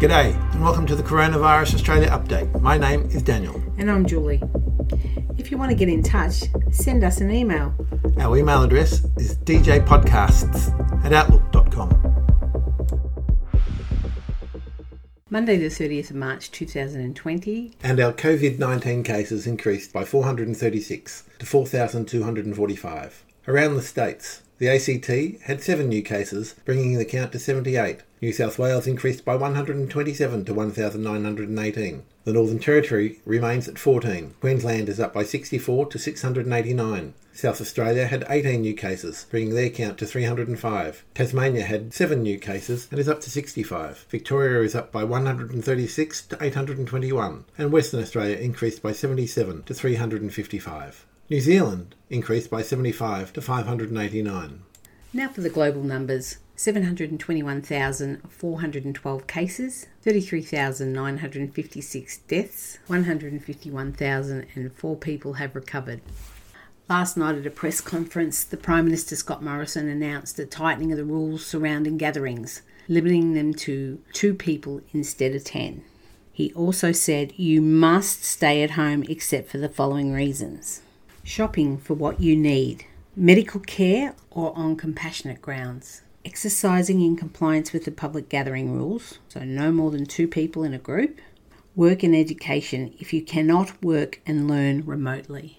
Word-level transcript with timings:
G'day, 0.00 0.34
and 0.54 0.62
welcome 0.62 0.86
to 0.86 0.96
the 0.96 1.02
Coronavirus 1.02 1.74
Australia 1.74 2.08
update. 2.08 2.58
My 2.62 2.78
name 2.78 3.02
is 3.10 3.22
Daniel. 3.22 3.62
And 3.76 3.90
I'm 3.90 4.06
Julie. 4.06 4.42
If 5.36 5.50
you 5.50 5.58
want 5.58 5.72
to 5.72 5.76
get 5.76 5.90
in 5.90 6.02
touch, 6.02 6.44
send 6.70 7.04
us 7.04 7.20
an 7.20 7.30
email. 7.30 7.74
Our 8.18 8.38
email 8.38 8.62
address 8.62 9.04
is 9.18 9.36
djpodcasts 9.36 11.04
at 11.04 11.12
outlook.com. 11.12 11.90
Monday, 15.28 15.58
the 15.58 15.66
30th 15.66 16.08
of 16.08 16.16
March 16.16 16.50
2020. 16.50 17.74
And 17.82 18.00
our 18.00 18.14
COVID 18.14 18.58
19 18.58 19.02
cases 19.02 19.46
increased 19.46 19.92
by 19.92 20.06
436 20.06 21.24
to 21.40 21.44
4,245. 21.44 23.24
Around 23.46 23.74
the 23.74 23.82
states, 23.82 24.40
the 24.60 24.68
ACT 24.68 25.40
had 25.44 25.62
seven 25.62 25.88
new 25.88 26.02
cases, 26.02 26.54
bringing 26.66 26.98
the 26.98 27.04
count 27.06 27.32
to 27.32 27.38
78. 27.38 28.00
New 28.20 28.30
South 28.30 28.58
Wales 28.58 28.86
increased 28.86 29.24
by 29.24 29.34
127 29.34 30.44
to 30.44 30.52
1,918. 30.52 32.02
The 32.24 32.32
Northern 32.34 32.58
Territory 32.58 33.20
remains 33.24 33.68
at 33.68 33.78
14. 33.78 34.34
Queensland 34.38 34.90
is 34.90 35.00
up 35.00 35.14
by 35.14 35.22
64 35.22 35.86
to 35.86 35.98
689. 35.98 37.14
South 37.32 37.58
Australia 37.62 38.06
had 38.06 38.26
18 38.28 38.60
new 38.60 38.74
cases, 38.74 39.24
bringing 39.30 39.54
their 39.54 39.70
count 39.70 39.96
to 39.96 40.04
305. 40.04 41.04
Tasmania 41.14 41.62
had 41.62 41.94
7 41.94 42.22
new 42.22 42.38
cases 42.38 42.86
and 42.90 43.00
is 43.00 43.08
up 43.08 43.22
to 43.22 43.30
65. 43.30 44.04
Victoria 44.10 44.62
is 44.62 44.74
up 44.74 44.92
by 44.92 45.02
136 45.04 46.26
to 46.26 46.36
821. 46.38 47.44
And 47.56 47.72
Western 47.72 48.02
Australia 48.02 48.36
increased 48.36 48.82
by 48.82 48.92
77 48.92 49.62
to 49.62 49.72
355. 49.72 51.06
New 51.30 51.40
Zealand 51.40 51.94
increased 52.08 52.50
by 52.50 52.60
75 52.60 53.32
to 53.34 53.40
589. 53.40 54.62
Now 55.12 55.28
for 55.28 55.42
the 55.42 55.48
global 55.48 55.84
numbers 55.84 56.38
721,412 56.56 59.26
cases, 59.28 59.86
33,956 60.02 62.18
deaths, 62.26 62.78
151,004 62.88 64.96
people 64.96 65.34
have 65.34 65.54
recovered. 65.54 66.00
Last 66.88 67.16
night 67.16 67.36
at 67.36 67.46
a 67.46 67.50
press 67.50 67.80
conference, 67.80 68.42
the 68.42 68.56
Prime 68.56 68.86
Minister 68.86 69.14
Scott 69.14 69.40
Morrison 69.40 69.88
announced 69.88 70.36
a 70.40 70.46
tightening 70.46 70.90
of 70.90 70.98
the 70.98 71.04
rules 71.04 71.46
surrounding 71.46 71.96
gatherings, 71.96 72.62
limiting 72.88 73.34
them 73.34 73.54
to 73.54 74.02
two 74.12 74.34
people 74.34 74.80
instead 74.92 75.36
of 75.36 75.44
10. 75.44 75.84
He 76.32 76.52
also 76.54 76.90
said 76.90 77.34
you 77.36 77.62
must 77.62 78.24
stay 78.24 78.64
at 78.64 78.72
home 78.72 79.04
except 79.08 79.48
for 79.48 79.58
the 79.58 79.68
following 79.68 80.12
reasons 80.12 80.82
shopping 81.30 81.78
for 81.78 81.94
what 81.94 82.20
you 82.20 82.34
need, 82.34 82.84
medical 83.14 83.60
care, 83.60 84.14
or 84.30 84.52
on 84.58 84.76
compassionate 84.76 85.40
grounds. 85.40 86.02
Exercising 86.24 87.00
in 87.00 87.16
compliance 87.16 87.72
with 87.72 87.84
the 87.84 87.90
public 87.92 88.28
gathering 88.28 88.72
rules, 88.72 89.20
so 89.28 89.44
no 89.44 89.70
more 89.70 89.92
than 89.92 90.04
two 90.04 90.26
people 90.26 90.64
in 90.64 90.74
a 90.74 90.78
group. 90.78 91.20
Work 91.76 92.02
and 92.02 92.16
education 92.16 92.92
if 92.98 93.12
you 93.12 93.22
cannot 93.22 93.82
work 93.82 94.20
and 94.26 94.48
learn 94.48 94.84
remotely. 94.84 95.58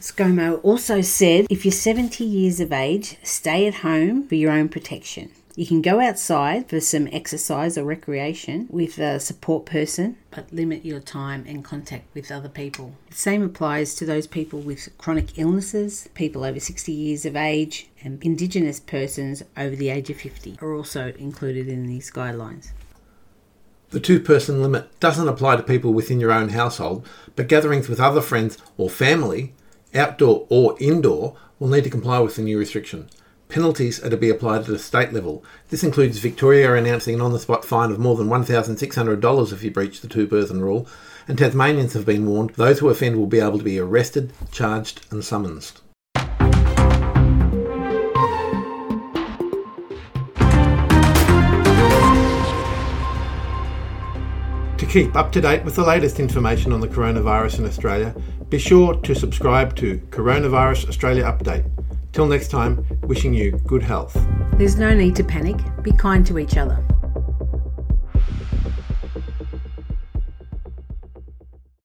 ScoMo 0.00 0.60
also 0.64 1.00
said 1.00 1.46
if 1.48 1.64
you're 1.64 1.72
70 1.72 2.24
years 2.24 2.58
of 2.58 2.72
age, 2.72 3.16
stay 3.22 3.66
at 3.66 3.76
home 3.76 4.26
for 4.26 4.34
your 4.34 4.50
own 4.50 4.68
protection. 4.68 5.30
You 5.56 5.66
can 5.66 5.82
go 5.82 6.00
outside 6.00 6.68
for 6.68 6.80
some 6.80 7.08
exercise 7.12 7.78
or 7.78 7.84
recreation 7.84 8.66
with 8.70 8.98
a 8.98 9.20
support 9.20 9.66
person, 9.66 10.16
but 10.32 10.52
limit 10.52 10.84
your 10.84 10.98
time 10.98 11.44
and 11.46 11.64
contact 11.64 12.12
with 12.12 12.32
other 12.32 12.48
people. 12.48 12.94
The 13.10 13.14
same 13.14 13.40
applies 13.40 13.94
to 13.96 14.04
those 14.04 14.26
people 14.26 14.58
with 14.58 14.88
chronic 14.98 15.38
illnesses, 15.38 16.08
people 16.14 16.42
over 16.42 16.58
60 16.58 16.90
years 16.90 17.24
of 17.24 17.36
age, 17.36 17.88
and 18.02 18.20
Indigenous 18.24 18.80
persons 18.80 19.44
over 19.56 19.76
the 19.76 19.90
age 19.90 20.10
of 20.10 20.16
50 20.16 20.58
are 20.60 20.74
also 20.74 21.12
included 21.20 21.68
in 21.68 21.86
these 21.86 22.10
guidelines. 22.10 22.72
The 23.90 24.00
two 24.00 24.18
person 24.18 24.60
limit 24.60 24.98
doesn't 24.98 25.28
apply 25.28 25.54
to 25.54 25.62
people 25.62 25.92
within 25.92 26.18
your 26.18 26.32
own 26.32 26.48
household, 26.48 27.06
but 27.36 27.46
gatherings 27.46 27.88
with 27.88 28.00
other 28.00 28.20
friends 28.20 28.58
or 28.76 28.90
family, 28.90 29.54
outdoor 29.94 30.48
or 30.48 30.76
indoor, 30.80 31.36
will 31.60 31.68
need 31.68 31.84
to 31.84 31.90
comply 31.90 32.18
with 32.18 32.34
the 32.34 32.42
new 32.42 32.58
restriction. 32.58 33.08
Penalties 33.48 34.02
are 34.02 34.10
to 34.10 34.16
be 34.16 34.30
applied 34.30 34.62
at 34.62 34.68
a 34.68 34.78
state 34.78 35.12
level. 35.12 35.44
This 35.68 35.84
includes 35.84 36.18
Victoria 36.18 36.74
announcing 36.74 37.14
an 37.16 37.20
on 37.20 37.32
the 37.32 37.38
spot 37.38 37.64
fine 37.64 37.90
of 37.90 37.98
more 37.98 38.16
than 38.16 38.28
$1,600 38.28 39.52
if 39.52 39.62
you 39.62 39.70
breach 39.70 40.00
the 40.00 40.08
two 40.08 40.26
person 40.26 40.60
rule, 40.60 40.88
and 41.28 41.38
Tasmanians 41.38 41.92
have 41.92 42.06
been 42.06 42.26
warned 42.26 42.50
those 42.50 42.78
who 42.78 42.88
offend 42.88 43.16
will 43.16 43.26
be 43.26 43.40
able 43.40 43.58
to 43.58 43.64
be 43.64 43.78
arrested, 43.78 44.32
charged, 44.50 45.06
and 45.10 45.24
summoned. 45.24 45.72
To 54.78 54.86
keep 54.86 55.14
up 55.14 55.32
to 55.32 55.40
date 55.40 55.64
with 55.64 55.76
the 55.76 55.84
latest 55.84 56.18
information 56.18 56.72
on 56.72 56.80
the 56.80 56.88
coronavirus 56.88 57.60
in 57.60 57.66
Australia, 57.66 58.14
be 58.48 58.58
sure 58.58 58.94
to 58.94 59.14
subscribe 59.14 59.76
to 59.76 59.98
Coronavirus 60.10 60.88
Australia 60.88 61.24
Update. 61.24 61.70
Till 62.14 62.26
next 62.26 62.46
time, 62.46 62.86
wishing 63.02 63.34
you 63.34 63.50
good 63.66 63.82
health. 63.82 64.16
There's 64.52 64.78
no 64.78 64.94
need 64.94 65.16
to 65.16 65.24
panic. 65.24 65.56
Be 65.82 65.90
kind 65.90 66.24
to 66.28 66.38
each 66.38 66.56
other. 66.56 66.78